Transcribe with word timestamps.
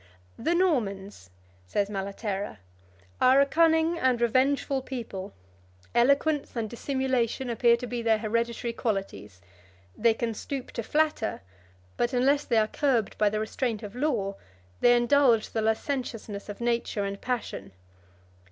26 0.37 0.45
"The 0.45 0.59
Normans," 0.59 1.29
says 1.67 1.87
Malaterra, 1.87 2.57
"are 3.21 3.39
a 3.39 3.45
cunning 3.45 3.99
and 3.99 4.19
revengeful 4.19 4.81
people; 4.81 5.31
eloquence 5.93 6.55
and 6.55 6.67
dissimulation 6.67 7.51
appear 7.51 7.77
to 7.77 7.85
be 7.85 8.01
their 8.01 8.17
hereditary 8.17 8.73
qualities: 8.73 9.41
they 9.95 10.15
can 10.15 10.33
stoop 10.33 10.71
to 10.71 10.81
flatter; 10.81 11.41
but 11.97 12.13
unless 12.13 12.45
they 12.45 12.57
are 12.57 12.65
curbed 12.67 13.15
by 13.19 13.29
the 13.29 13.39
restraint 13.39 13.83
of 13.83 13.95
law, 13.95 14.33
they 14.79 14.95
indulge 14.95 15.51
the 15.51 15.61
licentiousness 15.61 16.49
of 16.49 16.59
nature 16.59 17.03
and 17.05 17.21
passion. 17.21 17.71